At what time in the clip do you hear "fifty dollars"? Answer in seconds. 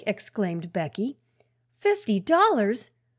1.75-2.89